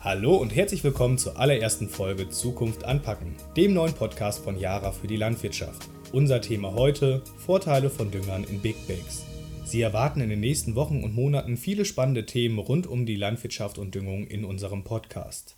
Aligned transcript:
Hallo 0.00 0.36
und 0.36 0.54
herzlich 0.54 0.84
willkommen 0.84 1.18
zur 1.18 1.40
allerersten 1.40 1.88
Folge 1.88 2.28
Zukunft 2.28 2.84
anpacken, 2.84 3.34
dem 3.56 3.74
neuen 3.74 3.94
Podcast 3.94 4.44
von 4.44 4.56
Yara 4.56 4.92
für 4.92 5.08
die 5.08 5.16
Landwirtschaft. 5.16 5.88
Unser 6.12 6.40
Thema 6.40 6.72
heute: 6.74 7.20
Vorteile 7.36 7.90
von 7.90 8.08
Düngern 8.12 8.44
in 8.44 8.60
Big 8.60 8.86
Bags. 8.86 9.26
Sie 9.64 9.82
erwarten 9.82 10.20
in 10.20 10.30
den 10.30 10.38
nächsten 10.38 10.76
Wochen 10.76 11.02
und 11.02 11.16
Monaten 11.16 11.56
viele 11.56 11.84
spannende 11.84 12.26
Themen 12.26 12.60
rund 12.60 12.86
um 12.86 13.06
die 13.06 13.16
Landwirtschaft 13.16 13.76
und 13.76 13.92
Düngung 13.92 14.28
in 14.28 14.44
unserem 14.44 14.84
Podcast. 14.84 15.56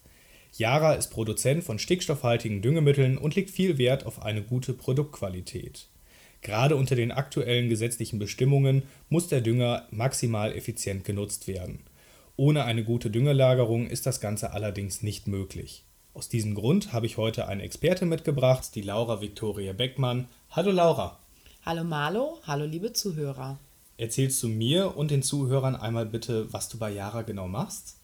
Yara 0.57 0.95
ist 0.95 1.09
Produzent 1.09 1.63
von 1.63 1.79
stickstoffhaltigen 1.79 2.63
Düngemitteln 2.63 3.19
und 3.19 3.37
legt 3.37 3.51
viel 3.51 3.77
Wert 3.77 4.07
auf 4.07 4.23
eine 4.23 4.43
gute 4.43 4.73
Produktqualität. 4.73 5.89
Gerade 6.41 6.77
unter 6.77 6.97
den 6.97 7.13
aktuellen 7.13 7.69
gesetzlichen 7.69 8.19
Bestimmungen 8.19 8.85
muss 9.11 9.29
der 9.29 9.43
Dünger 9.43 9.87
maximal 9.91 10.57
effizient 10.57 11.05
genutzt 11.05 11.47
werden. 11.47 11.81
Ohne 12.41 12.65
eine 12.65 12.85
gute 12.85 13.11
Düngelagerung 13.11 13.87
ist 13.87 14.07
das 14.07 14.19
Ganze 14.19 14.55
allerdings 14.55 15.03
nicht 15.03 15.29
möglich. 15.29 15.85
Aus 16.15 16.31
diesem 16.31 16.55
Grund 16.55 16.91
habe 16.95 17.05
ich 17.05 17.19
heute 17.19 17.47
eine 17.49 17.63
Expertin 17.63 18.09
mitgebracht, 18.09 18.75
die 18.75 18.81
Laura 18.81 19.21
Viktoria 19.21 19.75
Beckmann. 19.75 20.27
Hallo 20.51 20.71
Laura. 20.71 21.19
Hallo 21.67 21.85
Marlo, 21.85 22.39
hallo 22.47 22.65
liebe 22.65 22.95
Zuhörer. 22.95 23.59
Erzählst 23.99 24.43
du 24.43 24.49
mir 24.49 24.97
und 24.97 25.11
den 25.11 25.23
Zuhörern 25.23 25.77
einmal 25.77 26.07
bitte, 26.07 26.51
was 26.51 26.71
du 26.71 26.79
bei 26.79 26.91
Yara 26.91 27.21
genau 27.21 27.47
machst? 27.47 27.99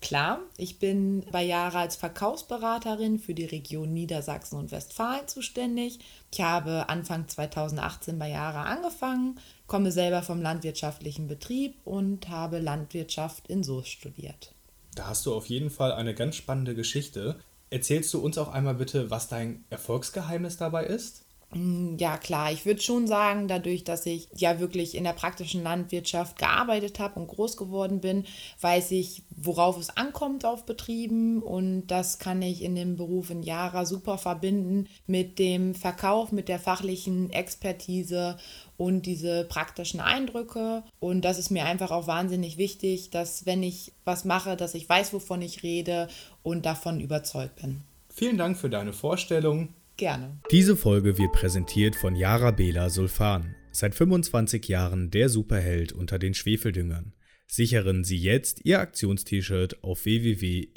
Klar, 0.00 0.40
ich 0.56 0.78
bin 0.78 1.24
bei 1.30 1.42
Yara 1.44 1.82
als 1.82 1.96
Verkaufsberaterin 1.96 3.18
für 3.18 3.34
die 3.34 3.44
Region 3.44 3.92
Niedersachsen 3.92 4.58
und 4.58 4.72
Westfalen 4.72 5.28
zuständig. 5.28 5.98
Ich 6.32 6.40
habe 6.40 6.88
Anfang 6.88 7.28
2018 7.28 8.18
bei 8.18 8.30
Yara 8.30 8.64
angefangen, 8.64 9.38
komme 9.66 9.92
selber 9.92 10.22
vom 10.22 10.40
landwirtschaftlichen 10.40 11.28
Betrieb 11.28 11.74
und 11.84 12.30
habe 12.30 12.60
Landwirtschaft 12.60 13.48
in 13.48 13.62
Soest 13.62 13.88
studiert. 13.88 14.54
Da 14.94 15.06
hast 15.06 15.26
du 15.26 15.34
auf 15.34 15.46
jeden 15.46 15.70
Fall 15.70 15.92
eine 15.92 16.14
ganz 16.14 16.36
spannende 16.36 16.74
Geschichte. 16.74 17.36
Erzählst 17.68 18.12
du 18.14 18.20
uns 18.20 18.38
auch 18.38 18.48
einmal 18.48 18.74
bitte, 18.74 19.10
was 19.10 19.28
dein 19.28 19.64
Erfolgsgeheimnis 19.68 20.56
dabei 20.56 20.86
ist? 20.86 21.24
Mm, 21.52 21.96
ja, 21.98 22.16
klar. 22.16 22.52
Ich 22.52 22.64
würde 22.64 22.80
schon 22.80 23.06
sagen, 23.06 23.48
dadurch, 23.48 23.84
dass 23.84 24.06
ich 24.06 24.28
ja 24.36 24.60
wirklich 24.60 24.94
in 24.94 25.04
der 25.04 25.12
praktischen 25.12 25.62
Landwirtschaft 25.62 26.38
gearbeitet 26.38 26.98
habe 27.00 27.18
und 27.18 27.26
groß 27.26 27.56
geworden 27.56 28.00
bin, 28.00 28.24
weiß 28.60 28.92
ich, 28.92 29.22
worauf 29.30 29.78
es 29.78 29.96
ankommt 29.96 30.44
auf 30.44 30.64
Betrieben. 30.64 31.42
Und 31.42 31.88
das 31.88 32.18
kann 32.18 32.40
ich 32.42 32.62
in 32.62 32.74
dem 32.74 32.96
Beruf 32.96 33.30
in 33.30 33.42
Jara 33.42 33.84
super 33.84 34.18
verbinden 34.18 34.86
mit 35.06 35.38
dem 35.38 35.74
Verkauf, 35.74 36.32
mit 36.32 36.48
der 36.48 36.60
fachlichen 36.60 37.30
Expertise 37.32 38.36
und 38.76 39.06
diese 39.06 39.44
praktischen 39.44 40.00
Eindrücke. 40.00 40.84
Und 41.00 41.22
das 41.22 41.38
ist 41.38 41.50
mir 41.50 41.64
einfach 41.64 41.90
auch 41.90 42.06
wahnsinnig 42.06 42.58
wichtig, 42.58 43.10
dass 43.10 43.44
wenn 43.44 43.62
ich 43.62 43.92
was 44.04 44.24
mache, 44.24 44.56
dass 44.56 44.74
ich 44.74 44.88
weiß, 44.88 45.12
wovon 45.12 45.42
ich 45.42 45.62
rede 45.62 46.08
und 46.42 46.64
davon 46.64 47.00
überzeugt 47.00 47.56
bin. 47.60 47.82
Vielen 48.08 48.38
Dank 48.38 48.56
für 48.56 48.70
deine 48.70 48.92
Vorstellung. 48.92 49.68
Gerne. 50.00 50.40
Diese 50.50 50.76
Folge 50.78 51.18
wird 51.18 51.32
präsentiert 51.32 51.94
von 51.94 52.16
Yara 52.16 52.52
Bela 52.52 52.88
Sulfan. 52.88 53.54
Seit 53.70 53.94
25 53.94 54.66
Jahren 54.66 55.10
der 55.10 55.28
Superheld 55.28 55.92
unter 55.92 56.18
den 56.18 56.32
Schwefeldüngern. 56.32 57.12
Sichern 57.46 58.02
Sie 58.02 58.16
jetzt 58.16 58.64
Ihr 58.64 58.80
Aktionst-T-Shirt 58.80 59.84
auf 59.84 60.06
www.yara.de. 60.06 60.72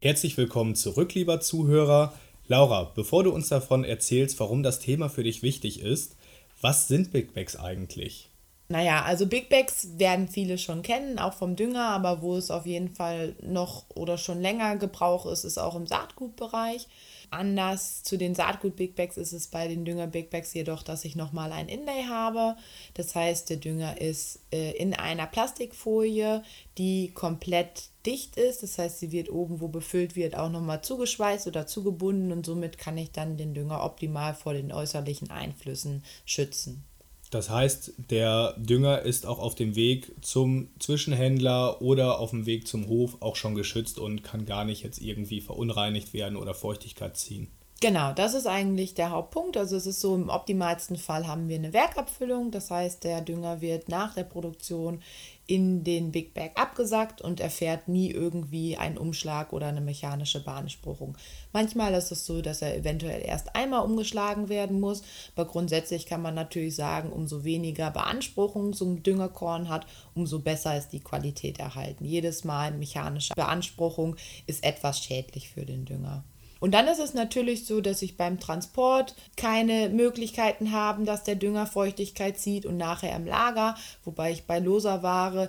Herzlich 0.00 0.36
willkommen 0.36 0.76
zurück, 0.76 1.14
lieber 1.14 1.40
Zuhörer. 1.40 2.14
Laura, 2.46 2.92
bevor 2.94 3.24
du 3.24 3.32
uns 3.32 3.48
davon 3.48 3.82
erzählst, 3.82 4.38
warum 4.38 4.62
das 4.62 4.78
Thema 4.78 5.08
für 5.08 5.24
dich 5.24 5.42
wichtig 5.42 5.80
ist, 5.80 6.16
was 6.60 6.86
sind 6.86 7.10
Big 7.10 7.34
Bags 7.34 7.56
eigentlich? 7.56 8.30
Naja, 8.70 9.02
also 9.02 9.26
Big 9.26 9.48
Bags 9.48 9.98
werden 9.98 10.28
viele 10.28 10.58
schon 10.58 10.82
kennen, 10.82 11.18
auch 11.18 11.32
vom 11.32 11.56
Dünger, 11.56 11.88
aber 11.88 12.20
wo 12.20 12.36
es 12.36 12.50
auf 12.50 12.66
jeden 12.66 12.94
Fall 12.94 13.34
noch 13.40 13.86
oder 13.94 14.18
schon 14.18 14.42
länger 14.42 14.76
Gebrauch 14.76 15.24
ist, 15.24 15.44
ist 15.44 15.56
auch 15.56 15.74
im 15.74 15.86
Saatgutbereich. 15.86 16.86
Anders 17.30 18.02
zu 18.02 18.18
den 18.18 18.34
Saatgut-Big 18.34 18.94
Bags 18.94 19.16
ist 19.16 19.32
es 19.32 19.46
bei 19.46 19.68
den 19.68 19.86
Dünger-Big 19.86 20.28
Bags 20.28 20.52
jedoch, 20.52 20.82
dass 20.82 21.06
ich 21.06 21.16
nochmal 21.16 21.52
ein 21.52 21.68
Inlay 21.68 22.04
habe. 22.08 22.56
Das 22.92 23.14
heißt, 23.14 23.48
der 23.48 23.56
Dünger 23.56 24.00
ist 24.02 24.40
äh, 24.52 24.72
in 24.72 24.92
einer 24.92 25.26
Plastikfolie, 25.26 26.42
die 26.76 27.10
komplett 27.14 27.84
dicht 28.04 28.36
ist. 28.36 28.62
Das 28.62 28.76
heißt, 28.76 28.98
sie 28.98 29.12
wird 29.12 29.30
oben, 29.30 29.60
wo 29.62 29.68
befüllt 29.68 30.14
wird, 30.14 30.36
auch 30.36 30.50
nochmal 30.50 30.82
zugeschweißt 30.82 31.46
oder 31.46 31.66
zugebunden 31.66 32.32
und 32.32 32.44
somit 32.44 32.76
kann 32.76 32.98
ich 32.98 33.12
dann 33.12 33.38
den 33.38 33.54
Dünger 33.54 33.82
optimal 33.82 34.34
vor 34.34 34.52
den 34.52 34.72
äußerlichen 34.72 35.30
Einflüssen 35.30 36.04
schützen. 36.26 36.84
Das 37.30 37.50
heißt, 37.50 37.92
der 38.10 38.54
Dünger 38.56 39.02
ist 39.02 39.26
auch 39.26 39.38
auf 39.38 39.54
dem 39.54 39.74
Weg 39.76 40.12
zum 40.22 40.68
Zwischenhändler 40.78 41.82
oder 41.82 42.20
auf 42.20 42.30
dem 42.30 42.46
Weg 42.46 42.66
zum 42.66 42.88
Hof 42.88 43.18
auch 43.20 43.36
schon 43.36 43.54
geschützt 43.54 43.98
und 43.98 44.22
kann 44.22 44.46
gar 44.46 44.64
nicht 44.64 44.82
jetzt 44.82 45.00
irgendwie 45.00 45.40
verunreinigt 45.40 46.14
werden 46.14 46.36
oder 46.36 46.54
Feuchtigkeit 46.54 47.16
ziehen. 47.18 47.48
Genau, 47.80 48.12
das 48.12 48.34
ist 48.34 48.48
eigentlich 48.48 48.94
der 48.94 49.10
Hauptpunkt. 49.10 49.56
Also 49.56 49.76
es 49.76 49.86
ist 49.86 50.00
so, 50.00 50.16
im 50.16 50.30
optimalsten 50.30 50.96
Fall 50.96 51.28
haben 51.28 51.48
wir 51.48 51.54
eine 51.54 51.72
Werkabfüllung. 51.72 52.50
Das 52.50 52.72
heißt, 52.72 53.04
der 53.04 53.20
Dünger 53.20 53.60
wird 53.60 53.88
nach 53.88 54.14
der 54.14 54.24
Produktion 54.24 55.00
in 55.46 55.84
den 55.84 56.10
Big 56.10 56.34
Bag 56.34 56.50
abgesackt 56.56 57.22
und 57.22 57.38
erfährt 57.38 57.86
nie 57.86 58.10
irgendwie 58.10 58.76
einen 58.76 58.98
Umschlag 58.98 59.52
oder 59.52 59.68
eine 59.68 59.80
mechanische 59.80 60.42
Beanspruchung. 60.42 61.16
Manchmal 61.52 61.94
ist 61.94 62.10
es 62.10 62.26
so, 62.26 62.42
dass 62.42 62.62
er 62.62 62.76
eventuell 62.76 63.22
erst 63.24 63.54
einmal 63.54 63.84
umgeschlagen 63.84 64.48
werden 64.48 64.80
muss, 64.80 65.02
aber 65.36 65.46
grundsätzlich 65.46 66.04
kann 66.04 66.20
man 66.20 66.34
natürlich 66.34 66.74
sagen, 66.74 67.12
umso 67.12 67.44
weniger 67.44 67.92
Beanspruchung 67.92 68.74
ein 68.78 69.02
Düngerkorn 69.04 69.68
hat, 69.68 69.86
umso 70.16 70.40
besser 70.40 70.76
ist 70.76 70.88
die 70.88 71.00
Qualität 71.00 71.60
erhalten. 71.60 72.04
Jedes 72.04 72.42
Mal 72.42 72.72
mechanische 72.72 73.34
Beanspruchung 73.34 74.16
ist 74.46 74.64
etwas 74.64 74.98
schädlich 74.98 75.48
für 75.48 75.64
den 75.64 75.84
Dünger. 75.84 76.24
Und 76.60 76.72
dann 76.72 76.88
ist 76.88 76.98
es 76.98 77.14
natürlich 77.14 77.66
so, 77.66 77.80
dass 77.80 78.02
ich 78.02 78.16
beim 78.16 78.40
Transport 78.40 79.14
keine 79.36 79.88
Möglichkeiten 79.88 80.72
habe, 80.72 81.04
dass 81.04 81.24
der 81.24 81.36
Dünger 81.36 81.66
Feuchtigkeit 81.66 82.38
zieht 82.38 82.66
und 82.66 82.76
nachher 82.76 83.14
im 83.14 83.26
Lager, 83.26 83.76
wobei 84.04 84.32
ich 84.32 84.44
bei 84.44 84.58
loser 84.58 85.02
Ware 85.02 85.48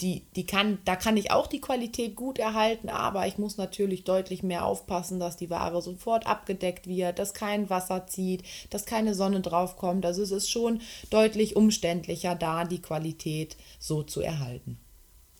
die, 0.00 0.22
die 0.36 0.46
kann, 0.46 0.78
da 0.84 0.94
kann 0.94 1.16
ich 1.16 1.32
auch 1.32 1.48
die 1.48 1.60
Qualität 1.60 2.14
gut 2.14 2.38
erhalten, 2.38 2.88
aber 2.88 3.26
ich 3.26 3.36
muss 3.36 3.56
natürlich 3.56 4.04
deutlich 4.04 4.42
mehr 4.42 4.64
aufpassen, 4.64 5.18
dass 5.18 5.36
die 5.36 5.50
Ware 5.50 5.82
sofort 5.82 6.26
abgedeckt 6.26 6.86
wird, 6.86 7.18
dass 7.18 7.34
kein 7.34 7.68
Wasser 7.68 8.06
zieht, 8.06 8.44
dass 8.70 8.86
keine 8.86 9.14
Sonne 9.14 9.40
draufkommt. 9.40 10.06
Also 10.06 10.22
es 10.22 10.30
ist 10.30 10.50
schon 10.50 10.80
deutlich 11.10 11.56
umständlicher, 11.56 12.36
da 12.36 12.64
die 12.64 12.80
Qualität 12.80 13.56
so 13.80 14.02
zu 14.04 14.20
erhalten. 14.20 14.78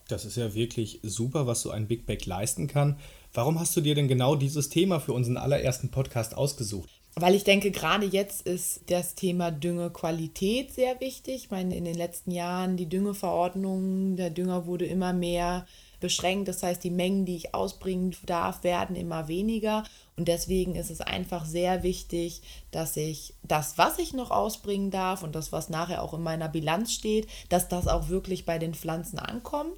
Das 0.09 0.25
ist 0.25 0.37
ja 0.37 0.55
wirklich 0.55 1.01
super, 1.03 1.47
was 1.47 1.61
so 1.61 1.71
ein 1.71 1.87
Big 1.87 2.07
Bag 2.07 2.25
leisten 2.27 2.67
kann. 2.67 2.99
Warum 3.35 3.61
hast 3.61 3.77
du 3.77 3.81
dir 3.81 3.95
denn 3.95 4.09
genau 4.09 4.37
dieses 4.37 4.69
Thema 4.69 5.01
für 5.01 5.13
unseren 5.13 5.37
allerersten 5.37 5.91
Podcast 5.91 6.37
ausgesucht? 6.37 6.89
Weil 7.15 7.35
ich 7.35 7.45
denke, 7.45 7.73
gerade 7.73 8.07
jetzt 8.07 8.47
ist 8.47 8.83
das 8.91 9.17
Thema 9.17 9.51
Düngequalität 9.51 10.73
sehr 10.73 11.01
wichtig. 11.01 11.35
Ich 11.35 11.51
meine, 11.51 11.77
in 11.77 11.85
den 11.85 11.97
letzten 11.97 12.31
Jahren 12.31 12.77
die 12.77 12.89
Düngeverordnung, 12.89 14.17
der 14.17 14.31
Dünger 14.31 14.67
wurde 14.67 14.87
immer 14.87 15.13
mehr 15.13 15.67
beschränkt. 15.99 16.47
Das 16.47 16.63
heißt, 16.63 16.83
die 16.85 16.91
Mengen, 16.91 17.25
die 17.25 17.35
ich 17.35 17.55
ausbringen 17.55 18.15
darf, 18.25 18.63
werden 18.63 18.95
immer 18.95 19.27
weniger. 19.27 19.83
Und 20.17 20.29
deswegen 20.29 20.77
ist 20.77 20.91
es 20.91 21.01
einfach 21.01 21.45
sehr 21.45 21.83
wichtig, 21.83 22.41
dass 22.71 22.97
ich 22.97 23.35
das, 23.43 23.79
was 23.79 23.99
ich 23.99 24.13
noch 24.13 24.31
ausbringen 24.31 24.93
darf 24.93 25.25
und 25.25 25.35
das, 25.35 25.51
was 25.51 25.69
nachher 25.71 26.03
auch 26.03 26.15
in 26.15 26.23
meiner 26.23 26.49
Bilanz 26.49 26.93
steht, 26.93 27.27
dass 27.49 27.69
das 27.69 27.89
auch 27.89 28.09
wirklich 28.09 28.45
bei 28.45 28.59
den 28.59 28.75
Pflanzen 28.75 29.19
ankommt. 29.19 29.77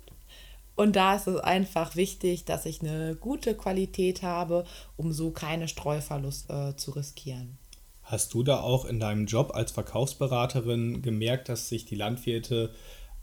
Und 0.81 0.97
da 0.97 1.15
ist 1.15 1.27
es 1.27 1.37
einfach 1.37 1.95
wichtig, 1.95 2.47
dass 2.47 2.65
ich 2.65 2.81
eine 2.81 3.15
gute 3.15 3.55
Qualität 3.55 4.23
habe, 4.23 4.65
um 4.97 5.13
so 5.13 5.31
keine 5.31 5.69
Streuverlust 5.69 6.49
äh, 6.49 6.75
zu 6.75 6.93
riskieren. 6.93 7.59
Hast 8.03 8.33
du 8.33 8.43
da 8.43 8.61
auch 8.61 8.87
in 8.87 8.99
deinem 8.99 9.27
Job 9.27 9.51
als 9.55 9.73
Verkaufsberaterin 9.73 11.03
gemerkt, 11.03 11.51
dass 11.51 11.69
sich 11.69 11.85
die 11.85 11.97
Landwirte 11.97 12.71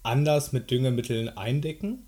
anders 0.04 0.52
mit 0.52 0.70
Düngemitteln 0.70 1.36
eindecken? 1.36 2.06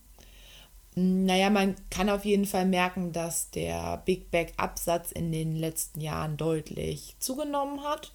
Naja, 0.94 1.50
man 1.50 1.74
kann 1.90 2.12
auf 2.12 2.26
jeden 2.26 2.46
Fall 2.46 2.68
merken, 2.68 3.12
dass 3.12 3.50
der 3.50 4.04
Big 4.06 4.30
Bag 4.30 4.54
Absatz 4.58 5.12
in 5.12 5.32
den 5.32 5.56
letzten 5.56 6.00
Jahren 6.00 6.38
deutlich 6.38 7.16
zugenommen 7.18 7.82
hat. 7.84 8.12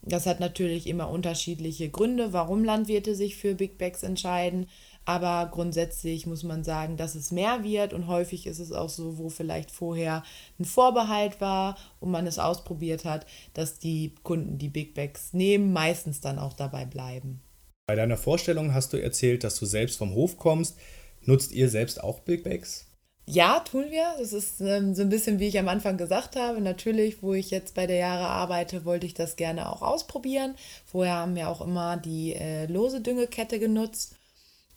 Das 0.00 0.24
hat 0.24 0.40
natürlich 0.40 0.86
immer 0.86 1.10
unterschiedliche 1.10 1.90
Gründe, 1.90 2.32
warum 2.32 2.64
Landwirte 2.64 3.14
sich 3.14 3.36
für 3.36 3.54
Big 3.54 3.76
Bags 3.76 4.02
entscheiden. 4.02 4.66
Aber 5.04 5.48
grundsätzlich 5.50 6.26
muss 6.26 6.42
man 6.42 6.62
sagen, 6.62 6.96
dass 6.96 7.14
es 7.14 7.30
mehr 7.30 7.64
wird 7.64 7.92
und 7.92 8.06
häufig 8.06 8.46
ist 8.46 8.58
es 8.58 8.70
auch 8.70 8.88
so, 8.88 9.18
wo 9.18 9.28
vielleicht 9.28 9.70
vorher 9.70 10.22
ein 10.58 10.64
Vorbehalt 10.64 11.40
war 11.40 11.76
und 12.00 12.10
man 12.10 12.26
es 12.26 12.38
ausprobiert 12.38 13.04
hat, 13.04 13.26
dass 13.54 13.78
die 13.78 14.14
Kunden 14.22 14.58
die 14.58 14.68
Big 14.68 14.94
Bags 14.94 15.32
nehmen, 15.32 15.72
meistens 15.72 16.20
dann 16.20 16.38
auch 16.38 16.52
dabei 16.52 16.84
bleiben. 16.84 17.40
Bei 17.88 17.96
deiner 17.96 18.16
Vorstellung 18.16 18.72
hast 18.72 18.92
du 18.92 19.02
erzählt, 19.02 19.42
dass 19.42 19.58
du 19.58 19.66
selbst 19.66 19.98
vom 19.98 20.14
Hof 20.14 20.36
kommst. 20.36 20.78
Nutzt 21.22 21.50
ihr 21.52 21.68
selbst 21.68 22.02
auch 22.02 22.20
Big 22.20 22.44
Bags? 22.44 22.86
Ja, 23.26 23.60
tun 23.60 23.90
wir. 23.90 24.14
Das 24.18 24.32
ist 24.32 24.60
ähm, 24.60 24.94
so 24.94 25.02
ein 25.02 25.08
bisschen, 25.08 25.38
wie 25.38 25.46
ich 25.46 25.58
am 25.58 25.68
Anfang 25.68 25.96
gesagt 25.96 26.36
habe. 26.36 26.60
Natürlich, 26.60 27.22
wo 27.22 27.32
ich 27.32 27.50
jetzt 27.50 27.74
bei 27.74 27.86
der 27.86 27.96
Jahre 27.96 28.26
arbeite, 28.26 28.84
wollte 28.84 29.06
ich 29.06 29.14
das 29.14 29.36
gerne 29.36 29.70
auch 29.70 29.82
ausprobieren. 29.82 30.54
Vorher 30.84 31.14
haben 31.14 31.36
wir 31.36 31.48
auch 31.48 31.60
immer 31.60 31.96
die 31.96 32.34
äh, 32.34 32.66
lose 32.66 33.00
Düngekette 33.00 33.60
genutzt. 33.60 34.16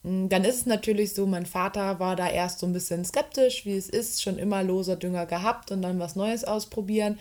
Mm, 0.04 0.28
dann 0.30 0.44
ist 0.44 0.58
es 0.58 0.66
natürlich 0.66 1.14
so, 1.14 1.26
mein 1.26 1.46
Vater 1.46 2.00
war 2.00 2.16
da 2.16 2.30
erst 2.30 2.60
so 2.60 2.68
ein 2.68 2.74
bisschen 2.74 3.06
skeptisch, 3.06 3.66
wie 3.66 3.76
es 3.78 3.90
ist, 3.90 4.22
schon 4.22 4.38
immer 4.38 4.64
loser 4.64 4.96
Dünger 4.96 5.26
gehabt 5.26 5.72
und 5.72 5.82
dann 5.82 6.00
was 6.00 6.16
Neues 6.16 6.44
ausprobieren. 6.44 7.20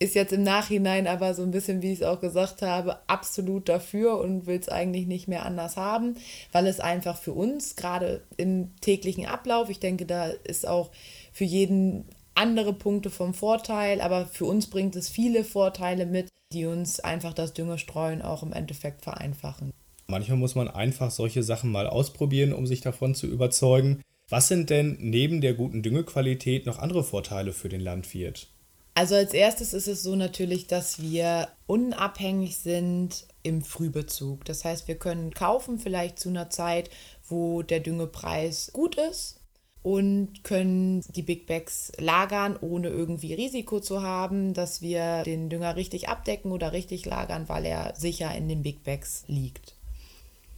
Ist 0.00 0.14
jetzt 0.14 0.32
im 0.32 0.44
Nachhinein 0.44 1.08
aber 1.08 1.34
so 1.34 1.42
ein 1.42 1.50
bisschen, 1.50 1.82
wie 1.82 1.92
ich 1.92 2.00
es 2.00 2.06
auch 2.06 2.20
gesagt 2.20 2.62
habe, 2.62 2.98
absolut 3.08 3.68
dafür 3.68 4.18
und 4.20 4.46
will 4.46 4.58
es 4.58 4.68
eigentlich 4.68 5.06
nicht 5.08 5.26
mehr 5.26 5.44
anders 5.44 5.76
haben, 5.76 6.16
weil 6.52 6.68
es 6.68 6.78
einfach 6.78 7.16
für 7.18 7.32
uns, 7.32 7.74
gerade 7.74 8.22
im 8.36 8.76
täglichen 8.80 9.26
Ablauf, 9.26 9.70
ich 9.70 9.80
denke, 9.80 10.06
da 10.06 10.26
ist 10.28 10.68
auch 10.68 10.90
für 11.32 11.44
jeden 11.44 12.04
andere 12.34 12.72
Punkte 12.72 13.10
vom 13.10 13.34
Vorteil, 13.34 14.00
aber 14.00 14.26
für 14.26 14.44
uns 14.44 14.68
bringt 14.70 14.94
es 14.94 15.08
viele 15.08 15.42
Vorteile 15.42 16.06
mit, 16.06 16.28
die 16.52 16.66
uns 16.66 17.00
einfach 17.00 17.34
das 17.34 17.52
Düngerstreuen 17.52 18.22
auch 18.22 18.44
im 18.44 18.52
Endeffekt 18.52 19.02
vereinfachen. 19.02 19.72
Manchmal 20.10 20.38
muss 20.38 20.54
man 20.54 20.68
einfach 20.68 21.10
solche 21.10 21.42
Sachen 21.42 21.70
mal 21.70 21.86
ausprobieren, 21.86 22.54
um 22.54 22.66
sich 22.66 22.80
davon 22.80 23.14
zu 23.14 23.26
überzeugen. 23.26 24.00
Was 24.30 24.48
sind 24.48 24.70
denn 24.70 24.96
neben 25.00 25.42
der 25.42 25.52
guten 25.52 25.82
Düngequalität 25.82 26.64
noch 26.64 26.78
andere 26.78 27.04
Vorteile 27.04 27.52
für 27.52 27.68
den 27.68 27.82
Landwirt? 27.82 28.48
Also 28.94 29.14
als 29.14 29.34
erstes 29.34 29.74
ist 29.74 29.86
es 29.86 30.02
so 30.02 30.16
natürlich, 30.16 30.66
dass 30.66 31.02
wir 31.02 31.48
unabhängig 31.66 32.56
sind 32.56 33.26
im 33.42 33.62
Frühbezug. 33.62 34.46
Das 34.46 34.64
heißt, 34.64 34.88
wir 34.88 34.96
können 34.96 35.32
kaufen 35.32 35.78
vielleicht 35.78 36.18
zu 36.18 36.30
einer 36.30 36.48
Zeit, 36.48 36.88
wo 37.28 37.62
der 37.62 37.80
Düngepreis 37.80 38.70
gut 38.72 38.96
ist 38.96 39.40
und 39.82 40.42
können 40.42 41.04
die 41.14 41.22
Big 41.22 41.46
Bags 41.46 41.92
lagern, 41.98 42.56
ohne 42.60 42.88
irgendwie 42.88 43.34
Risiko 43.34 43.78
zu 43.78 44.02
haben, 44.02 44.54
dass 44.54 44.80
wir 44.80 45.22
den 45.22 45.50
Dünger 45.50 45.76
richtig 45.76 46.08
abdecken 46.08 46.50
oder 46.50 46.72
richtig 46.72 47.04
lagern, 47.04 47.48
weil 47.48 47.66
er 47.66 47.94
sicher 47.94 48.34
in 48.34 48.48
den 48.48 48.62
Big 48.62 48.82
Bags 48.84 49.24
liegt. 49.28 49.77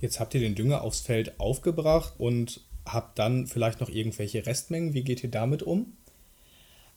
Jetzt 0.00 0.18
habt 0.18 0.34
ihr 0.34 0.40
den 0.40 0.54
Dünger 0.54 0.82
aufs 0.82 1.00
Feld 1.00 1.38
aufgebracht 1.38 2.14
und 2.18 2.62
habt 2.86 3.18
dann 3.18 3.46
vielleicht 3.46 3.80
noch 3.80 3.88
irgendwelche 3.88 4.46
Restmengen. 4.46 4.94
Wie 4.94 5.04
geht 5.04 5.22
ihr 5.22 5.30
damit 5.30 5.62
um? 5.62 5.96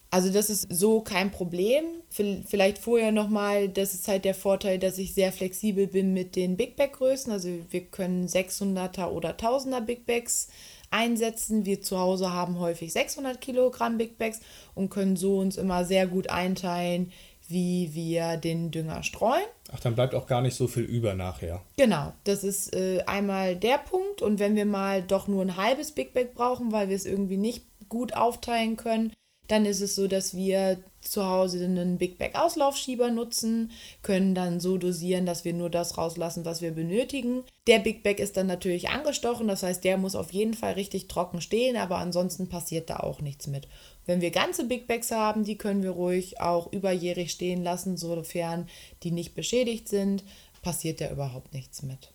Also 0.09 0.31
das 0.31 0.51
ist 0.51 0.67
so 0.69 1.01
kein 1.01 1.31
Problem. 1.31 1.85
Vielleicht 2.09 2.77
vorher 2.77 3.11
nochmal, 3.11 3.67
das 3.67 3.95
ist 3.95 4.07
halt 4.07 4.25
der 4.25 4.35
Vorteil, 4.35 4.77
dass 4.77 4.99
ich 4.99 5.15
sehr 5.15 5.31
flexibel 5.31 5.87
bin 5.87 6.13
mit 6.13 6.35
den 6.35 6.55
Big 6.55 6.75
Bag 6.75 6.93
Größen. 6.93 7.31
Also 7.31 7.49
wir 7.71 7.81
können 7.81 8.27
600er 8.27 9.07
oder 9.07 9.31
1000er 9.31 9.81
Big 9.81 10.05
Bags 10.05 10.49
einsetzen. 10.91 11.65
Wir 11.65 11.81
zu 11.81 11.97
Hause 11.97 12.31
haben 12.31 12.59
häufig 12.59 12.93
600 12.93 13.41
Kilogramm 13.41 13.97
Big 13.97 14.19
Bags 14.19 14.39
und 14.75 14.91
können 14.91 15.15
so 15.15 15.39
uns 15.39 15.57
immer 15.57 15.83
sehr 15.83 16.05
gut 16.05 16.29
einteilen, 16.29 17.11
wie 17.47 17.95
wir 17.95 18.37
den 18.37 18.69
Dünger 18.69 19.01
streuen. 19.01 19.41
Ach, 19.73 19.79
dann 19.79 19.95
bleibt 19.95 20.13
auch 20.13 20.27
gar 20.27 20.41
nicht 20.41 20.55
so 20.55 20.67
viel 20.67 20.83
über 20.83 21.15
nachher. 21.15 21.61
Genau, 21.77 22.13
das 22.25 22.43
ist 22.43 22.75
äh, 22.75 23.03
einmal 23.07 23.55
der 23.55 23.79
Punkt. 23.79 24.21
Und 24.21 24.39
wenn 24.39 24.55
wir 24.55 24.65
mal 24.65 25.01
doch 25.01 25.27
nur 25.27 25.41
ein 25.41 25.57
halbes 25.57 25.91
Big 25.91 26.13
Bag 26.13 26.33
brauchen, 26.35 26.71
weil 26.71 26.89
wir 26.89 26.95
es 26.95 27.05
irgendwie 27.05 27.37
nicht 27.37 27.65
gut 27.89 28.15
aufteilen 28.15 28.77
können, 28.77 29.11
dann 29.47 29.65
ist 29.65 29.81
es 29.81 29.95
so, 29.95 30.07
dass 30.07 30.35
wir 30.35 30.79
zu 31.01 31.25
Hause 31.25 31.63
einen 31.63 31.97
Big 31.97 32.17
Bag 32.17 32.35
Auslaufschieber 32.35 33.11
nutzen, 33.11 33.71
können 34.01 34.33
dann 34.35 34.59
so 34.59 34.77
dosieren, 34.77 35.25
dass 35.25 35.43
wir 35.43 35.53
nur 35.53 35.69
das 35.69 35.97
rauslassen, 35.97 36.45
was 36.45 36.61
wir 36.61 36.71
benötigen. 36.71 37.43
Der 37.67 37.79
Big 37.79 38.03
Bag 38.03 38.19
ist 38.19 38.37
dann 38.37 38.47
natürlich 38.47 38.89
angestochen, 38.89 39.47
das 39.47 39.63
heißt, 39.63 39.83
der 39.83 39.97
muss 39.97 40.15
auf 40.15 40.31
jeden 40.31 40.53
Fall 40.53 40.73
richtig 40.73 41.07
trocken 41.07 41.41
stehen, 41.41 41.75
aber 41.75 41.97
ansonsten 41.97 42.47
passiert 42.47 42.89
da 42.89 42.97
auch 42.97 43.21
nichts 43.21 43.47
mit. 43.47 43.67
Wenn 44.05 44.21
wir 44.21 44.31
ganze 44.31 44.65
Big 44.65 44.87
Bags 44.87 45.11
haben, 45.11 45.43
die 45.43 45.57
können 45.57 45.83
wir 45.83 45.91
ruhig 45.91 46.39
auch 46.39 46.71
überjährig 46.71 47.31
stehen 47.31 47.63
lassen, 47.63 47.97
sofern 47.97 48.67
die 49.03 49.11
nicht 49.11 49.35
beschädigt 49.35 49.89
sind, 49.89 50.23
passiert 50.61 51.01
da 51.01 51.11
überhaupt 51.11 51.53
nichts 51.53 51.83
mit. 51.83 52.13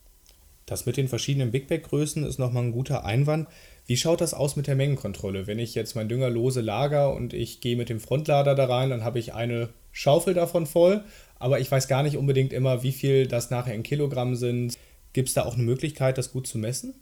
Das 0.68 0.84
mit 0.84 0.98
den 0.98 1.08
verschiedenen 1.08 1.50
Big 1.50 1.66
Bag 1.66 1.84
Größen 1.84 2.24
ist 2.24 2.38
nochmal 2.38 2.64
ein 2.64 2.72
guter 2.72 3.04
Einwand. 3.04 3.48
Wie 3.88 3.96
schaut 3.96 4.20
das 4.20 4.34
aus 4.34 4.54
mit 4.54 4.66
der 4.66 4.76
Mengenkontrolle? 4.76 5.46
Wenn 5.46 5.58
ich 5.58 5.74
jetzt 5.74 5.96
mein 5.96 6.10
Dünger 6.10 6.28
lose 6.28 6.60
lager 6.60 7.14
und 7.14 7.32
ich 7.32 7.62
gehe 7.62 7.74
mit 7.74 7.88
dem 7.88 8.00
Frontlader 8.00 8.54
da 8.54 8.66
rein, 8.66 8.90
dann 8.90 9.02
habe 9.02 9.18
ich 9.18 9.32
eine 9.32 9.70
Schaufel 9.92 10.34
davon 10.34 10.66
voll, 10.66 11.02
aber 11.38 11.58
ich 11.58 11.70
weiß 11.70 11.88
gar 11.88 12.02
nicht 12.02 12.18
unbedingt 12.18 12.52
immer, 12.52 12.82
wie 12.82 12.92
viel 12.92 13.26
das 13.26 13.50
nachher 13.50 13.74
in 13.74 13.82
Kilogramm 13.82 14.36
sind. 14.36 14.76
Gibt 15.14 15.28
es 15.28 15.34
da 15.34 15.46
auch 15.46 15.54
eine 15.54 15.62
Möglichkeit, 15.62 16.18
das 16.18 16.32
gut 16.32 16.46
zu 16.46 16.58
messen? 16.58 16.94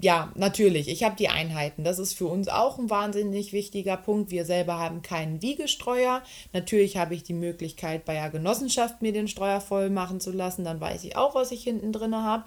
ja, 0.00 0.32
natürlich, 0.36 0.88
ich 0.88 1.02
habe 1.02 1.16
die 1.16 1.28
Einheiten. 1.28 1.82
Das 1.82 1.98
ist 1.98 2.12
für 2.12 2.26
uns 2.26 2.48
auch 2.48 2.78
ein 2.78 2.88
wahnsinnig 2.88 3.52
wichtiger 3.52 3.96
Punkt. 3.96 4.30
Wir 4.30 4.44
selber 4.44 4.78
haben 4.78 5.02
keinen 5.02 5.42
Wiegestreuer. 5.42 6.22
Natürlich 6.52 6.96
habe 6.96 7.14
ich 7.14 7.24
die 7.24 7.34
Möglichkeit, 7.34 8.04
bei 8.04 8.14
der 8.14 8.30
Genossenschaft 8.30 9.02
mir 9.02 9.12
den 9.12 9.26
Streuer 9.26 9.60
voll 9.60 9.90
machen 9.90 10.20
zu 10.20 10.30
lassen. 10.30 10.64
Dann 10.64 10.80
weiß 10.80 11.02
ich 11.02 11.16
auch, 11.16 11.34
was 11.34 11.50
ich 11.50 11.64
hinten 11.64 11.92
drin 11.92 12.14
habe. 12.14 12.44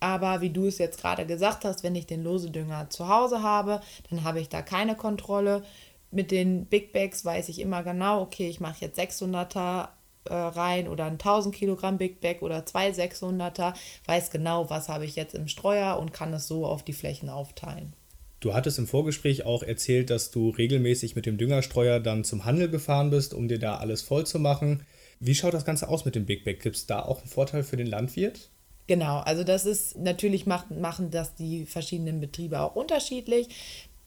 Aber 0.00 0.40
wie 0.40 0.50
du 0.50 0.66
es 0.66 0.78
jetzt 0.78 1.00
gerade 1.00 1.26
gesagt 1.26 1.64
hast, 1.64 1.82
wenn 1.82 1.94
ich 1.94 2.06
den 2.06 2.22
Losedünger 2.22 2.88
zu 2.90 3.08
Hause 3.08 3.42
habe, 3.42 3.80
dann 4.10 4.24
habe 4.24 4.40
ich 4.40 4.48
da 4.48 4.62
keine 4.62 4.94
Kontrolle. 4.94 5.62
Mit 6.10 6.30
den 6.30 6.66
Big 6.66 6.92
Bags 6.92 7.24
weiß 7.24 7.48
ich 7.48 7.60
immer 7.60 7.82
genau, 7.82 8.22
okay, 8.22 8.48
ich 8.48 8.60
mache 8.60 8.76
jetzt 8.80 8.98
600er 8.98 9.88
äh, 10.24 10.34
rein 10.34 10.88
oder 10.88 11.04
ein 11.04 11.14
1000 11.14 11.54
Kilogramm 11.54 11.98
Big 11.98 12.20
Bag 12.20 12.42
oder 12.42 12.64
zwei 12.64 12.90
600er, 12.90 13.74
weiß 14.06 14.30
genau, 14.30 14.70
was 14.70 14.88
habe 14.88 15.04
ich 15.04 15.16
jetzt 15.16 15.34
im 15.34 15.48
Streuer 15.48 15.98
und 15.98 16.12
kann 16.12 16.32
es 16.32 16.46
so 16.46 16.66
auf 16.66 16.82
die 16.82 16.92
Flächen 16.92 17.28
aufteilen. 17.28 17.92
Du 18.40 18.54
hattest 18.54 18.78
im 18.78 18.86
Vorgespräch 18.86 19.44
auch 19.44 19.64
erzählt, 19.64 20.10
dass 20.10 20.30
du 20.30 20.50
regelmäßig 20.50 21.16
mit 21.16 21.26
dem 21.26 21.38
Düngerstreuer 21.38 21.98
dann 21.98 22.22
zum 22.22 22.44
Handel 22.44 22.70
gefahren 22.70 23.10
bist, 23.10 23.34
um 23.34 23.48
dir 23.48 23.58
da 23.58 23.78
alles 23.78 24.02
voll 24.02 24.26
zu 24.26 24.38
machen. 24.38 24.84
Wie 25.18 25.34
schaut 25.34 25.54
das 25.54 25.64
Ganze 25.64 25.88
aus 25.88 26.04
mit 26.04 26.14
dem 26.14 26.24
Big 26.24 26.44
Bag? 26.44 26.60
Gibt 26.60 26.76
es 26.76 26.86
da 26.86 27.02
auch 27.02 27.18
einen 27.18 27.28
Vorteil 27.28 27.64
für 27.64 27.76
den 27.76 27.88
Landwirt? 27.88 28.50
Genau, 28.88 29.18
also 29.18 29.44
das 29.44 29.66
ist 29.66 29.98
natürlich 29.98 30.46
macht, 30.46 30.70
machen 30.70 31.10
das 31.10 31.34
die 31.34 31.66
verschiedenen 31.66 32.20
Betriebe 32.20 32.60
auch 32.60 32.74
unterschiedlich. 32.74 33.48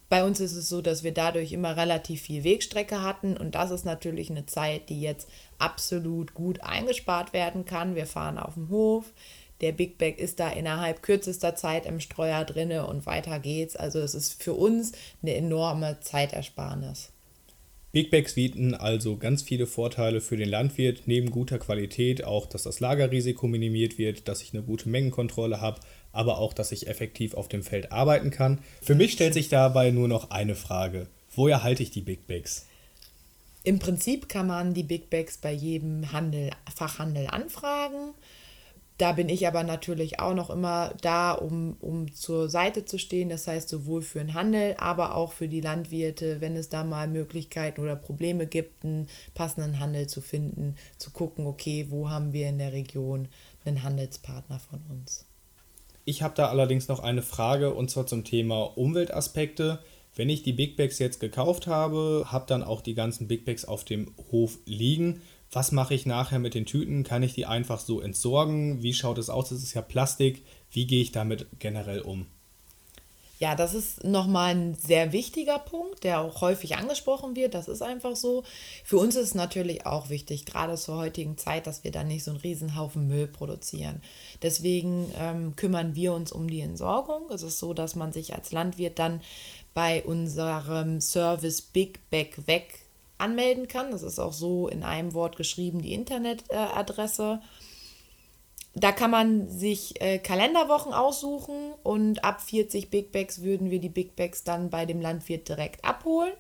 Bei 0.09 0.25
uns 0.25 0.41
ist 0.41 0.55
es 0.55 0.67
so, 0.67 0.81
dass 0.81 1.03
wir 1.03 1.13
dadurch 1.13 1.53
immer 1.53 1.77
relativ 1.77 2.23
viel 2.23 2.43
Wegstrecke 2.43 3.01
hatten 3.01 3.37
und 3.37 3.55
das 3.55 3.71
ist 3.71 3.85
natürlich 3.85 4.29
eine 4.31 4.47
Zeit, 4.47 4.89
die 4.89 4.99
jetzt 4.99 5.29
absolut 5.59 6.33
gut 6.33 6.61
eingespart 6.63 7.31
werden 7.31 7.63
kann. 7.63 7.95
Wir 7.95 8.07
fahren 8.07 8.39
auf 8.39 8.55
dem 8.55 8.69
Hof, 8.69 9.13
der 9.61 9.71
Big 9.71 9.99
Bag 9.99 10.17
ist 10.17 10.39
da 10.39 10.49
innerhalb 10.49 11.03
kürzester 11.03 11.55
Zeit 11.55 11.85
im 11.85 11.99
Streuer 11.99 12.43
drinne 12.43 12.87
und 12.87 13.05
weiter 13.05 13.39
geht's. 13.39 13.75
Also 13.75 13.99
es 13.99 14.15
ist 14.15 14.41
für 14.41 14.53
uns 14.53 14.93
eine 15.21 15.35
enorme 15.35 15.99
Zeitersparnis. 15.99 17.11
Big 17.93 18.09
Bags 18.09 18.35
bieten 18.35 18.73
also 18.73 19.17
ganz 19.17 19.41
viele 19.43 19.67
Vorteile 19.67 20.21
für 20.21 20.37
den 20.37 20.47
Landwirt, 20.47 21.03
neben 21.07 21.29
guter 21.29 21.59
Qualität 21.59 22.23
auch, 22.23 22.45
dass 22.45 22.63
das 22.63 22.79
Lagerrisiko 22.79 23.47
minimiert 23.47 23.97
wird, 23.97 24.29
dass 24.29 24.41
ich 24.41 24.53
eine 24.53 24.63
gute 24.63 24.87
Mengenkontrolle 24.87 25.59
habe, 25.59 25.81
aber 26.13 26.37
auch, 26.37 26.53
dass 26.53 26.71
ich 26.71 26.87
effektiv 26.87 27.33
auf 27.33 27.49
dem 27.49 27.63
Feld 27.63 27.91
arbeiten 27.91 28.31
kann. 28.31 28.59
Für 28.81 28.95
mich 28.95 29.11
stellt 29.11 29.33
sich 29.33 29.49
dabei 29.49 29.91
nur 29.91 30.07
noch 30.07 30.31
eine 30.31 30.55
Frage. 30.55 31.07
Woher 31.35 31.63
halte 31.63 31.83
ich 31.83 31.91
die 31.91 32.01
Big 32.01 32.27
Bags? 32.27 32.65
Im 33.63 33.79
Prinzip 33.79 34.29
kann 34.29 34.47
man 34.47 34.73
die 34.73 34.83
Big 34.83 35.09
Bags 35.09 35.37
bei 35.37 35.51
jedem 35.51 36.13
Handel, 36.13 36.51
Fachhandel 36.73 37.27
anfragen. 37.27 38.13
Da 39.01 39.13
bin 39.13 39.29
ich 39.29 39.47
aber 39.47 39.63
natürlich 39.63 40.19
auch 40.19 40.35
noch 40.35 40.51
immer 40.51 40.93
da, 41.01 41.31
um, 41.31 41.75
um 41.79 42.13
zur 42.13 42.49
Seite 42.49 42.85
zu 42.85 42.99
stehen. 42.99 43.29
Das 43.29 43.47
heißt, 43.47 43.67
sowohl 43.67 44.03
für 44.03 44.19
den 44.19 44.35
Handel, 44.35 44.75
aber 44.77 45.15
auch 45.15 45.31
für 45.31 45.47
die 45.47 45.59
Landwirte, 45.59 46.39
wenn 46.39 46.55
es 46.55 46.69
da 46.69 46.83
mal 46.83 47.07
Möglichkeiten 47.07 47.81
oder 47.81 47.95
Probleme 47.95 48.45
gibt, 48.45 48.85
einen 48.85 49.07
passenden 49.33 49.79
Handel 49.79 50.05
zu 50.05 50.21
finden, 50.21 50.75
zu 50.99 51.09
gucken, 51.09 51.47
okay, 51.47 51.87
wo 51.89 52.11
haben 52.11 52.31
wir 52.31 52.47
in 52.47 52.59
der 52.59 52.73
Region 52.73 53.27
einen 53.65 53.81
Handelspartner 53.81 54.59
von 54.59 54.81
uns. 54.91 55.25
Ich 56.05 56.21
habe 56.21 56.35
da 56.35 56.49
allerdings 56.49 56.87
noch 56.87 56.99
eine 56.99 57.23
Frage 57.23 57.73
und 57.73 57.89
zwar 57.89 58.05
zum 58.05 58.23
Thema 58.23 58.77
Umweltaspekte. 58.77 59.79
Wenn 60.15 60.29
ich 60.29 60.43
die 60.43 60.53
Big 60.53 60.77
Bags 60.77 60.99
jetzt 60.99 61.19
gekauft 61.19 61.65
habe, 61.65 62.25
habe 62.27 62.45
dann 62.47 62.61
auch 62.61 62.81
die 62.81 62.93
ganzen 62.93 63.27
Big 63.27 63.45
Bags 63.45 63.65
auf 63.65 63.83
dem 63.83 64.13
Hof 64.31 64.59
liegen 64.65 65.23
was 65.51 65.71
mache 65.71 65.93
ich 65.93 66.05
nachher 66.05 66.39
mit 66.39 66.53
den 66.53 66.65
Tüten? 66.65 67.03
Kann 67.03 67.23
ich 67.23 67.33
die 67.33 67.45
einfach 67.45 67.79
so 67.79 67.99
entsorgen? 67.99 68.81
Wie 68.81 68.93
schaut 68.93 69.17
es 69.17 69.29
aus? 69.29 69.49
Das 69.49 69.61
ist 69.61 69.73
ja 69.73 69.81
Plastik. 69.81 70.43
Wie 70.71 70.87
gehe 70.87 71.01
ich 71.01 71.11
damit 71.11 71.47
generell 71.59 72.01
um? 72.01 72.27
Ja, 73.41 73.55
das 73.55 73.73
ist 73.73 74.03
nochmal 74.03 74.53
ein 74.53 74.75
sehr 74.75 75.13
wichtiger 75.13 75.57
Punkt, 75.57 76.03
der 76.03 76.21
auch 76.21 76.41
häufig 76.41 76.77
angesprochen 76.77 77.35
wird. 77.35 77.55
Das 77.55 77.67
ist 77.67 77.81
einfach 77.81 78.15
so. 78.15 78.43
Für 78.83 78.97
uns 78.99 79.15
ist 79.15 79.29
es 79.29 79.35
natürlich 79.35 79.87
auch 79.87 80.09
wichtig, 80.09 80.45
gerade 80.45 80.75
zur 80.75 80.97
heutigen 80.97 81.39
Zeit, 81.39 81.65
dass 81.65 81.83
wir 81.83 81.89
da 81.89 82.03
nicht 82.03 82.23
so 82.23 82.31
einen 82.31 82.39
Riesenhaufen 82.39 83.07
Müll 83.07 83.25
produzieren. 83.25 83.99
Deswegen 84.43 85.11
ähm, 85.17 85.55
kümmern 85.55 85.95
wir 85.95 86.13
uns 86.13 86.31
um 86.31 86.51
die 86.51 86.61
Entsorgung. 86.61 87.31
Es 87.31 87.41
ist 87.41 87.57
so, 87.57 87.73
dass 87.73 87.95
man 87.95 88.13
sich 88.13 88.35
als 88.35 88.51
Landwirt 88.51 88.99
dann 88.99 89.21
bei 89.73 90.03
unserem 90.03 91.01
Service 91.01 91.63
Big 91.63 91.99
Bag 92.11 92.45
Weg 92.45 92.81
anmelden 93.21 93.67
kann. 93.67 93.91
Das 93.91 94.03
ist 94.03 94.19
auch 94.19 94.33
so 94.33 94.67
in 94.67 94.83
einem 94.83 95.13
Wort 95.13 95.37
geschrieben, 95.37 95.81
die 95.81 95.93
Internetadresse. 95.93 97.41
Da 98.73 98.91
kann 98.91 99.11
man 99.11 99.49
sich 99.49 100.01
äh, 100.01 100.17
Kalenderwochen 100.17 100.93
aussuchen 100.93 101.73
und 101.83 102.23
ab 102.23 102.41
40 102.41 102.89
Big 102.89 103.11
Bags 103.11 103.41
würden 103.41 103.69
wir 103.69 103.79
die 103.79 103.89
Big 103.89 104.15
Bags 104.15 104.43
dann 104.43 104.69
bei 104.69 104.85
dem 104.85 105.01
Landwirt 105.01 105.49
direkt 105.49 105.83
abholen. 105.83 106.31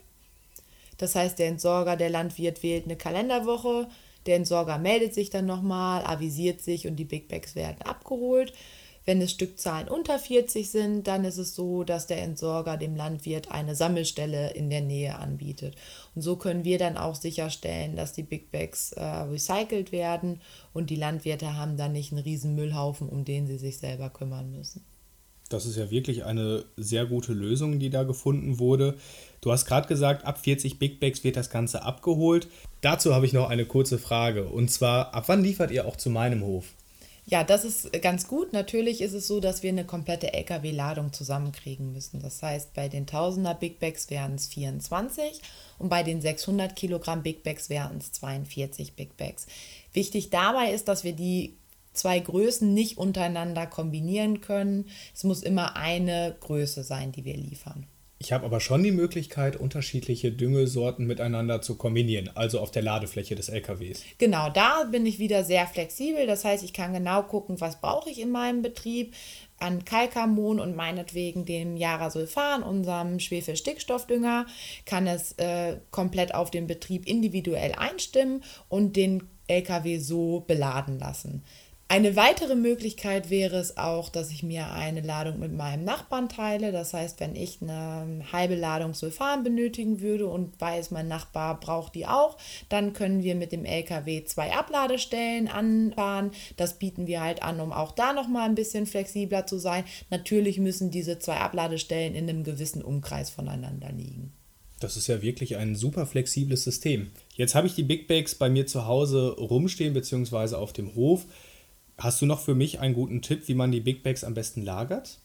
Das 0.97 1.15
heißt, 1.15 1.39
der 1.39 1.47
Entsorger, 1.47 1.97
der 1.97 2.09
Landwirt 2.09 2.63
wählt 2.63 2.85
eine 2.85 2.95
Kalenderwoche, 2.95 3.87
der 4.27 4.35
Entsorger 4.37 4.77
meldet 4.77 5.13
sich 5.13 5.29
dann 5.29 5.45
nochmal, 5.45 6.05
avisiert 6.05 6.61
sich 6.61 6.87
und 6.87 6.95
die 6.95 7.05
Big 7.05 7.27
Bags 7.27 7.55
werden 7.55 7.81
abgeholt. 7.81 8.53
Wenn 9.05 9.21
es 9.21 9.31
Stückzahlen 9.31 9.87
unter 9.87 10.19
40 10.19 10.69
sind, 10.69 11.07
dann 11.07 11.25
ist 11.25 11.37
es 11.37 11.55
so, 11.55 11.83
dass 11.83 12.05
der 12.05 12.21
Entsorger 12.21 12.77
dem 12.77 12.95
Landwirt 12.95 13.49
eine 13.49 13.75
Sammelstelle 13.75 14.51
in 14.51 14.69
der 14.69 14.81
Nähe 14.81 15.17
anbietet. 15.17 15.75
Und 16.13 16.21
so 16.21 16.35
können 16.35 16.63
wir 16.63 16.77
dann 16.77 16.97
auch 16.97 17.15
sicherstellen, 17.15 17.95
dass 17.95 18.13
die 18.13 18.23
Big 18.23 18.51
Bags 18.51 18.91
äh, 18.91 19.03
recycelt 19.03 19.91
werden 19.91 20.39
und 20.73 20.89
die 20.89 20.95
Landwirte 20.95 21.57
haben 21.57 21.77
dann 21.77 21.93
nicht 21.93 22.11
einen 22.11 22.21
riesen 22.21 22.55
Müllhaufen, 22.55 23.09
um 23.09 23.25
den 23.25 23.47
sie 23.47 23.57
sich 23.57 23.79
selber 23.79 24.09
kümmern 24.09 24.51
müssen. 24.51 24.85
Das 25.49 25.65
ist 25.65 25.75
ja 25.75 25.91
wirklich 25.91 26.23
eine 26.23 26.63
sehr 26.77 27.05
gute 27.05 27.33
Lösung, 27.33 27.79
die 27.79 27.89
da 27.89 28.03
gefunden 28.03 28.59
wurde. 28.59 28.97
Du 29.41 29.51
hast 29.51 29.65
gerade 29.65 29.87
gesagt, 29.87 30.25
ab 30.25 30.39
40 30.39 30.79
Big 30.79 30.99
Bags 30.99 31.23
wird 31.23 31.35
das 31.35 31.49
Ganze 31.49 31.83
abgeholt. 31.83 32.47
Dazu 32.79 33.13
habe 33.13 33.25
ich 33.25 33.33
noch 33.33 33.49
eine 33.49 33.65
kurze 33.65 33.97
Frage. 33.97 34.47
Und 34.47 34.71
zwar, 34.71 35.13
ab 35.13 35.25
wann 35.27 35.43
liefert 35.43 35.71
ihr 35.71 35.85
auch 35.85 35.97
zu 35.97 36.09
meinem 36.09 36.43
Hof? 36.43 36.73
Ja, 37.25 37.43
das 37.43 37.63
ist 37.63 37.91
ganz 38.01 38.27
gut. 38.27 38.51
Natürlich 38.51 38.99
ist 39.01 39.13
es 39.13 39.27
so, 39.27 39.39
dass 39.39 39.63
wir 39.63 39.69
eine 39.69 39.85
komplette 39.85 40.33
LKW-Ladung 40.33 41.13
zusammenkriegen 41.13 41.91
müssen. 41.93 42.19
Das 42.19 42.41
heißt, 42.41 42.73
bei 42.73 42.89
den 42.89 43.05
1000er 43.05 43.53
Big 43.53 43.79
Bags 43.79 44.09
wären 44.09 44.35
es 44.35 44.47
24 44.47 45.39
und 45.77 45.89
bei 45.89 46.03
den 46.03 46.19
600 46.21 46.75
Kilogramm 46.75 47.23
Big 47.23 47.43
Bags 47.43 47.69
wären 47.69 47.97
es 47.97 48.11
42 48.11 48.95
Big 48.95 49.17
Bags. 49.17 49.45
Wichtig 49.93 50.29
dabei 50.31 50.71
ist, 50.71 50.87
dass 50.87 51.03
wir 51.03 51.13
die 51.13 51.57
zwei 51.93 52.19
Größen 52.19 52.73
nicht 52.73 52.97
untereinander 52.97 53.67
kombinieren 53.67 54.41
können. 54.41 54.89
Es 55.13 55.23
muss 55.23 55.43
immer 55.43 55.75
eine 55.75 56.35
Größe 56.39 56.83
sein, 56.83 57.11
die 57.11 57.25
wir 57.25 57.37
liefern. 57.37 57.85
Ich 58.21 58.31
habe 58.31 58.45
aber 58.45 58.59
schon 58.59 58.83
die 58.83 58.91
Möglichkeit, 58.91 59.55
unterschiedliche 59.55 60.31
Düngesorten 60.31 61.07
miteinander 61.07 61.63
zu 61.63 61.75
kombinieren, 61.75 62.29
also 62.35 62.59
auf 62.59 62.69
der 62.69 62.83
Ladefläche 62.83 63.33
des 63.33 63.49
LKWs. 63.49 64.03
Genau, 64.19 64.51
da 64.51 64.83
bin 64.83 65.07
ich 65.07 65.17
wieder 65.17 65.43
sehr 65.43 65.65
flexibel. 65.65 66.27
Das 66.27 66.45
heißt, 66.45 66.63
ich 66.63 66.71
kann 66.71 66.93
genau 66.93 67.23
gucken, 67.23 67.59
was 67.59 67.81
brauche 67.81 68.11
ich 68.11 68.21
in 68.21 68.29
meinem 68.29 68.61
Betrieb 68.61 69.15
an 69.57 69.85
Kalkamon 69.85 70.59
und 70.59 70.75
meinetwegen 70.75 71.45
dem 71.45 71.75
Jarasulfan, 71.77 72.61
unserem 72.61 73.19
Schwefelstickstoffdünger, 73.19 74.45
kann 74.85 75.07
es 75.07 75.31
äh, 75.39 75.77
komplett 75.89 76.35
auf 76.35 76.51
den 76.51 76.67
Betrieb 76.67 77.07
individuell 77.07 77.71
einstimmen 77.75 78.43
und 78.69 78.97
den 78.97 79.23
LKW 79.47 79.97
so 79.97 80.41
beladen 80.41 80.99
lassen. 80.99 81.43
Eine 81.91 82.15
weitere 82.15 82.55
Möglichkeit 82.55 83.29
wäre 83.29 83.57
es 83.57 83.75
auch, 83.75 84.07
dass 84.07 84.31
ich 84.31 84.43
mir 84.43 84.71
eine 84.71 85.01
Ladung 85.01 85.39
mit 85.39 85.51
meinem 85.51 85.83
Nachbarn 85.83 86.29
teile. 86.29 86.71
Das 86.71 86.93
heißt, 86.93 87.19
wenn 87.19 87.35
ich 87.35 87.61
eine 87.61 88.23
halbe 88.31 88.55
Ladung 88.55 88.93
Sulfan 88.93 89.43
benötigen 89.43 89.99
würde 89.99 90.27
und 90.27 90.61
weiß, 90.61 90.91
mein 90.91 91.09
Nachbar 91.09 91.59
braucht 91.59 91.95
die 91.95 92.07
auch, 92.07 92.37
dann 92.69 92.93
können 92.93 93.23
wir 93.23 93.35
mit 93.35 93.51
dem 93.51 93.65
LKW 93.65 94.23
zwei 94.23 94.53
Abladestellen 94.53 95.49
anfahren. 95.49 96.31
Das 96.55 96.79
bieten 96.79 97.07
wir 97.07 97.19
halt 97.19 97.43
an, 97.43 97.59
um 97.59 97.73
auch 97.73 97.91
da 97.91 98.13
nochmal 98.13 98.47
ein 98.47 98.55
bisschen 98.55 98.85
flexibler 98.85 99.45
zu 99.45 99.57
sein. 99.57 99.83
Natürlich 100.09 100.59
müssen 100.59 100.91
diese 100.91 101.19
zwei 101.19 101.39
Abladestellen 101.39 102.15
in 102.15 102.29
einem 102.29 102.45
gewissen 102.45 102.81
Umkreis 102.81 103.29
voneinander 103.29 103.91
liegen. 103.91 104.31
Das 104.79 104.95
ist 104.95 105.07
ja 105.07 105.21
wirklich 105.21 105.57
ein 105.57 105.75
super 105.75 106.05
flexibles 106.05 106.63
System. 106.63 107.11
Jetzt 107.35 107.53
habe 107.53 107.67
ich 107.67 107.75
die 107.75 107.83
Big 107.83 108.07
Bags 108.07 108.33
bei 108.33 108.49
mir 108.49 108.65
zu 108.65 108.87
Hause 108.87 109.35
rumstehen 109.37 109.93
bzw. 109.93 110.55
auf 110.55 110.71
dem 110.71 110.95
Hof. 110.95 111.25
Hast 112.03 112.21
du 112.21 112.25
noch 112.25 112.39
für 112.39 112.55
mich 112.55 112.79
einen 112.79 112.95
guten 112.95 113.21
Tipp, 113.21 113.47
wie 113.47 113.53
man 113.53 113.71
die 113.71 113.79
Big 113.79 114.01
Bags 114.01 114.23
am 114.23 114.33
besten 114.33 114.63
lagert? 114.63 115.19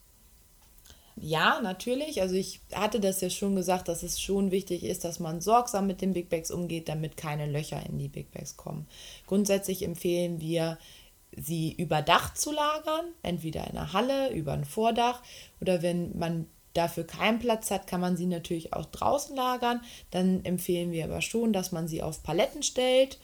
Ja, 1.19 1.59
natürlich. 1.61 2.21
Also 2.21 2.35
ich 2.35 2.61
hatte 2.73 2.99
das 2.99 3.21
ja 3.21 3.31
schon 3.31 3.55
gesagt, 3.55 3.87
dass 3.87 4.03
es 4.03 4.21
schon 4.21 4.51
wichtig 4.51 4.83
ist, 4.83 5.03
dass 5.03 5.19
man 5.19 5.41
sorgsam 5.41 5.87
mit 5.87 6.01
den 6.01 6.13
Big 6.13 6.29
Bags 6.29 6.51
umgeht, 6.51 6.87
damit 6.87 7.17
keine 7.17 7.47
Löcher 7.47 7.83
in 7.87 7.97
die 7.97 8.07
Big 8.07 8.31
Bags 8.31 8.55
kommen. 8.55 8.85
Grundsätzlich 9.25 9.83
empfehlen 9.83 10.39
wir, 10.39 10.77
sie 11.35 11.73
überdacht 11.73 12.37
zu 12.37 12.51
lagern, 12.51 13.05
entweder 13.23 13.65
in 13.67 13.73
der 13.73 13.93
Halle, 13.93 14.31
über 14.31 14.53
ein 14.53 14.65
Vordach 14.65 15.21
oder 15.59 15.81
wenn 15.81 16.17
man 16.17 16.45
dafür 16.73 17.05
keinen 17.05 17.39
Platz 17.39 17.71
hat, 17.71 17.87
kann 17.87 18.01
man 18.01 18.15
sie 18.15 18.27
natürlich 18.27 18.73
auch 18.73 18.85
draußen 18.85 19.35
lagern. 19.35 19.81
Dann 20.11 20.45
empfehlen 20.45 20.91
wir 20.91 21.05
aber 21.05 21.21
schon, 21.21 21.51
dass 21.51 21.71
man 21.71 21.87
sie 21.87 22.03
auf 22.03 22.21
Paletten 22.21 22.61
stellt 22.61 23.17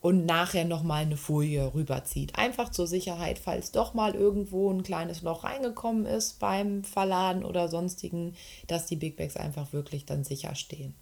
und 0.00 0.24
nachher 0.24 0.64
nochmal 0.64 1.02
eine 1.02 1.16
Folie 1.16 1.74
rüberzieht. 1.74 2.36
Einfach 2.36 2.70
zur 2.70 2.86
Sicherheit, 2.86 3.38
falls 3.38 3.72
doch 3.72 3.94
mal 3.94 4.14
irgendwo 4.14 4.70
ein 4.70 4.82
kleines 4.82 5.22
Loch 5.22 5.44
reingekommen 5.44 6.06
ist 6.06 6.38
beim 6.38 6.84
Verladen 6.84 7.44
oder 7.44 7.68
sonstigen, 7.68 8.34
dass 8.66 8.86
die 8.86 8.96
Big 8.96 9.16
Bags 9.16 9.36
einfach 9.36 9.72
wirklich 9.72 10.06
dann 10.06 10.24
sicher 10.24 10.54
stehen. 10.54 10.94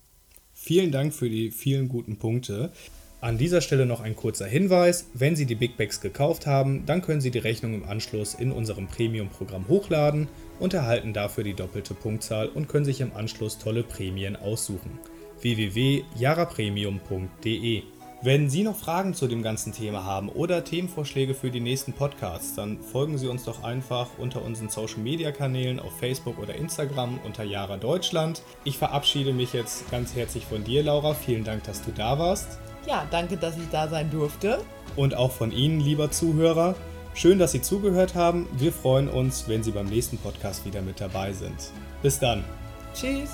Vielen 0.53 0.91
Dank 0.91 1.15
für 1.15 1.31
die 1.31 1.53
vielen 1.53 1.89
guten 1.89 2.19
Punkte. 2.19 2.73
An 3.21 3.39
dieser 3.39 3.61
Stelle 3.61 3.85
noch 3.85 4.01
ein 4.01 4.15
kurzer 4.15 4.47
Hinweis. 4.47 5.09
Wenn 5.13 5.35
Sie 5.35 5.47
die 5.47 5.57
Big 5.57 5.77
Bags 5.77 6.01
gekauft 6.01 6.47
haben, 6.47 6.87
dann 6.87 7.03
können 7.03 7.21
Sie 7.21 7.33
die 7.33 7.39
Rechnung 7.39 7.75
im 7.75 7.83
Anschluss 7.85 8.35
in 8.35 8.53
unserem 8.53 8.87
Premium-Programm 8.87 9.67
hochladen 9.69 10.29
und 10.61 10.75
erhalten 10.75 11.13
dafür 11.13 11.43
die 11.43 11.55
doppelte 11.55 11.95
Punktzahl 11.95 12.49
und 12.49 12.69
können 12.69 12.85
sich 12.85 13.01
im 13.01 13.13
Anschluss 13.15 13.59
tolle 13.59 13.83
Prämien 13.83 14.37
aussuchen. 14.37 15.01
www.jarapremium.de 15.41 17.83
wenn 18.21 18.51
Sie 18.51 18.65
noch 18.65 18.77
Fragen 18.77 19.15
zu 19.15 19.29
dem 19.29 19.43
ganzen 19.43 19.73
Thema 19.73 20.05
haben 20.05 20.29
oder 20.29 20.65
Themenvorschläge 20.65 21.35
für 21.35 21.53
die 21.53 21.61
nächsten 21.61 21.93
Podcasts, 21.93 22.55
dann 22.57 22.81
folgen 22.83 23.17
Sie 23.17 23.29
uns 23.29 23.45
doch 23.45 23.63
einfach 23.63 24.09
unter 24.19 24.45
unseren 24.45 24.69
Social 24.69 24.99
Media 24.99 25.31
Kanälen 25.31 25.79
auf 25.79 25.97
Facebook 25.99 26.37
oder 26.39 26.57
Instagram 26.57 27.21
unter 27.25 27.45
Jara 27.45 27.77
Deutschland. 27.77 28.43
Ich 28.65 28.77
verabschiede 28.77 29.33
mich 29.33 29.53
jetzt 29.53 29.89
ganz 29.93 30.17
herzlich 30.17 30.47
von 30.47 30.65
dir, 30.65 30.83
Laura. 30.83 31.15
Vielen 31.15 31.45
Dank, 31.45 31.63
dass 31.63 31.85
du 31.85 31.93
da 31.93 32.19
warst. 32.19 32.59
Ja, 32.89 33.07
danke, 33.09 33.37
dass 33.37 33.57
ich 33.57 33.69
da 33.71 33.87
sein 33.87 34.11
durfte. 34.11 34.65
Und 34.97 35.15
auch 35.15 35.31
von 35.31 35.53
Ihnen, 35.53 35.79
lieber 35.79 36.11
Zuhörer. 36.11 36.75
Schön, 37.15 37.39
dass 37.39 37.53
Sie 37.53 37.63
zugehört 37.63 38.17
haben. 38.17 38.49
Wir 38.59 38.73
freuen 38.73 39.09
uns, 39.09 39.47
wenn 39.47 39.63
Sie 39.63 39.71
beim 39.71 39.87
nächsten 39.87 40.19
Podcast 40.19 40.67
wieder 40.67 40.83
mit 40.83 41.01
dabei 41.01 41.33
sind. 41.33 41.71
Bis 42.03 42.19
dann. 42.19 42.45
Tschüss. 42.95 43.31